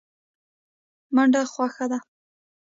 [1.15, 1.99] منډه خوښه ده.